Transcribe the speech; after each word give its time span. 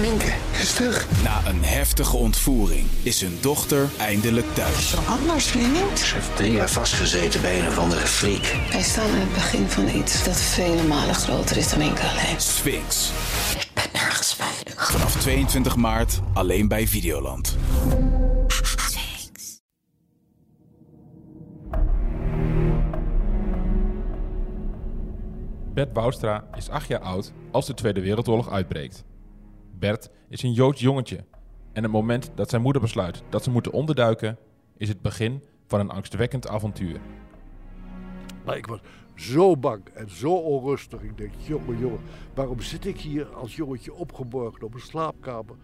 Minke 0.00 0.32
is 0.60 0.72
terug. 0.74 1.06
Na 1.22 1.40
een 1.46 1.64
heftige 1.64 2.16
ontvoering 2.16 2.86
is 3.02 3.20
hun 3.20 3.38
dochter 3.40 3.88
eindelijk 3.96 4.54
thuis. 4.54 4.96
Anders, 5.06 5.46
vriend. 5.46 5.98
Ze 5.98 6.14
heeft 6.14 6.36
drie 6.36 6.52
jaar 6.52 6.70
vastgezeten 6.70 7.40
bij 7.40 7.60
een 7.60 7.66
of 7.66 7.78
andere 7.78 8.06
freak. 8.06 8.70
Wij 8.70 8.82
staan 8.82 9.10
aan 9.10 9.18
het 9.18 9.32
begin 9.32 9.68
van 9.68 9.88
iets 9.88 10.24
dat 10.24 10.40
vele 10.40 10.82
malen 10.82 11.14
groter 11.14 11.56
is 11.56 11.70
dan 11.70 11.78
Minke 11.78 12.02
alleen. 12.02 12.40
Sphinx. 12.40 13.10
Ik 13.60 13.68
ben 13.74 13.84
nergens 13.92 14.34
veilig. 14.34 14.90
Vanaf 14.90 15.16
22 15.16 15.76
maart 15.76 16.20
alleen 16.32 16.68
bij 16.68 16.88
Videoland. 16.88 17.56
Bert 25.74 25.92
Boustra 25.92 26.44
is 26.56 26.68
acht 26.68 26.88
jaar 26.88 27.00
oud 27.00 27.32
als 27.50 27.66
de 27.66 27.74
Tweede 27.74 28.00
Wereldoorlog 28.00 28.50
uitbreekt. 28.50 29.04
Bert 29.78 30.10
is 30.28 30.42
een 30.42 30.52
Joods 30.52 30.80
jongetje 30.80 31.24
en 31.72 31.82
het 31.82 31.92
moment 31.92 32.30
dat 32.34 32.50
zijn 32.50 32.62
moeder 32.62 32.82
besluit 32.82 33.22
dat 33.28 33.44
ze 33.44 33.50
moeten 33.50 33.72
onderduiken 33.72 34.38
is 34.76 34.88
het 34.88 35.02
begin 35.02 35.42
van 35.66 35.80
een 35.80 35.90
angstwekkend 35.90 36.48
avontuur. 36.48 37.00
Maar 38.44 38.56
ik 38.56 38.66
was 38.66 38.80
zo 39.14 39.56
bang 39.56 39.84
en 39.94 40.10
zo 40.10 40.32
onrustig. 40.32 41.02
Ik 41.02 41.18
denk, 41.18 41.32
jongen, 41.36 41.78
jongen, 41.78 42.00
waarom 42.34 42.60
zit 42.60 42.86
ik 42.86 43.00
hier 43.00 43.26
als 43.26 43.56
jongetje 43.56 43.94
opgeborgen 43.94 44.62
op 44.62 44.74
een 44.74 44.80
slaapkamer? 44.80 45.56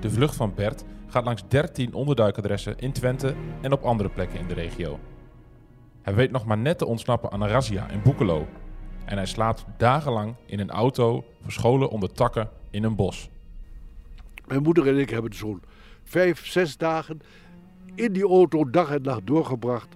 De 0.00 0.10
vlucht 0.10 0.36
van 0.36 0.54
Bert 0.54 0.84
gaat 1.06 1.24
langs 1.24 1.42
13 1.48 1.94
onderduikadressen 1.94 2.78
in 2.78 2.92
Twente 2.92 3.34
en 3.60 3.72
op 3.72 3.82
andere 3.82 4.08
plekken 4.08 4.38
in 4.38 4.48
de 4.48 4.54
regio. 4.54 4.98
Hij 6.02 6.14
weet 6.14 6.30
nog 6.30 6.44
maar 6.44 6.58
net 6.58 6.78
te 6.78 6.86
ontsnappen 6.86 7.30
aan 7.30 7.40
een 7.40 7.48
razzia 7.48 7.88
in 7.88 8.02
Boekelo. 8.02 8.46
En 9.04 9.16
hij 9.16 9.26
slaapt 9.26 9.64
dagenlang 9.76 10.34
in 10.46 10.60
een 10.60 10.70
auto, 10.70 11.24
verscholen 11.42 11.90
onder 11.90 12.12
takken 12.12 12.48
in 12.70 12.84
een 12.84 12.94
bos. 12.96 13.28
Mijn 14.46 14.62
moeder 14.62 14.88
en 14.88 14.98
ik 14.98 15.10
hebben 15.10 15.34
zo'n 15.34 15.62
vijf, 16.04 16.46
zes 16.46 16.76
dagen 16.76 17.20
in 17.94 18.12
die 18.12 18.28
auto 18.28 18.70
dag 18.70 18.90
en 18.90 19.02
nacht 19.02 19.26
doorgebracht. 19.26 19.88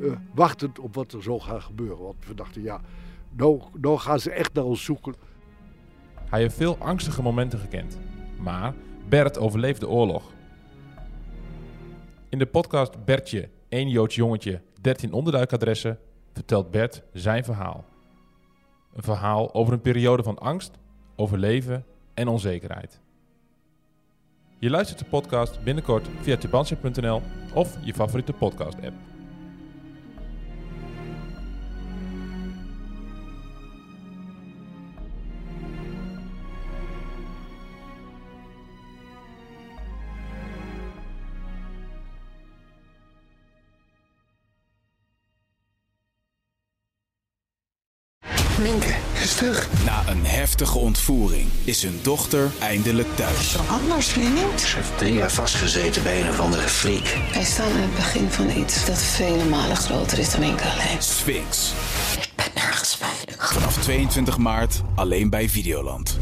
eh, 0.00 0.12
wachtend 0.34 0.78
op 0.78 0.94
wat 0.94 1.12
er 1.12 1.22
zou 1.22 1.40
gaan 1.40 1.62
gebeuren. 1.62 1.98
Want 2.02 2.26
we 2.26 2.34
dachten, 2.34 2.62
ja, 2.62 2.80
nou, 3.30 3.62
nou 3.80 3.98
gaan 3.98 4.20
ze 4.20 4.30
echt 4.30 4.52
naar 4.52 4.64
ons 4.64 4.84
zoeken. 4.84 5.14
Hij 6.28 6.40
heeft 6.40 6.54
veel 6.56 6.76
angstige 6.78 7.22
momenten 7.22 7.58
gekend. 7.58 7.98
Maar 8.38 8.74
Bert 9.08 9.38
overleeft 9.38 9.80
de 9.80 9.88
oorlog. 9.88 10.32
In 12.28 12.38
de 12.38 12.46
podcast 12.46 13.04
Bertje, 13.04 13.48
één 13.68 13.88
Joods 13.88 14.14
jongetje, 14.14 14.60
13 14.80 15.12
onderduikadressen, 15.12 15.98
vertelt 16.32 16.70
Bert 16.70 17.02
zijn 17.12 17.44
verhaal. 17.44 17.84
Een 18.92 19.02
verhaal 19.02 19.54
over 19.54 19.72
een 19.72 19.80
periode 19.80 20.22
van 20.22 20.38
angst, 20.38 20.78
overleven 21.16 21.84
en 22.14 22.28
onzekerheid. 22.28 23.00
Je 24.58 24.70
luistert 24.70 24.98
de 24.98 25.04
podcast 25.04 25.62
binnenkort 25.62 26.08
via 26.20 26.36
tubantia.nl 26.36 27.22
of 27.54 27.76
je 27.80 27.94
favoriete 27.94 28.32
podcast-app. 28.32 29.11
Minke 48.58 48.94
is 49.22 49.34
terug. 49.34 49.68
Na 49.84 50.02
een 50.08 50.26
heftige 50.26 50.78
ontvoering 50.78 51.48
is 51.64 51.82
hun 51.82 51.98
dochter 52.02 52.50
eindelijk 52.60 53.16
thuis. 53.16 53.56
Anders, 53.68 54.06
vriend. 54.06 54.60
Ze 54.60 54.76
heeft 54.76 54.98
drie 54.98 55.12
jaar 55.12 55.30
vastgezeten 55.30 56.02
bij 56.02 56.20
een 56.20 56.28
of 56.28 56.40
andere 56.40 56.68
freak. 56.68 57.16
Wij 57.32 57.44
staan 57.44 57.72
aan 57.72 57.80
het 57.80 57.94
begin 57.94 58.30
van 58.30 58.50
iets 58.50 58.84
dat 58.86 58.98
vele 59.02 59.44
malen 59.44 59.76
groter 59.76 60.18
is 60.18 60.30
dan 60.30 60.40
Minke 60.40 60.64
alleen. 60.64 61.02
Sphinx. 61.02 61.72
Ik 62.20 62.28
ben 62.36 62.46
nergens 62.54 62.96
veilig. 62.96 63.52
Vanaf 63.52 63.76
22 63.76 64.38
maart 64.38 64.80
alleen 64.94 65.30
bij 65.30 65.48
Videoland. 65.48 66.18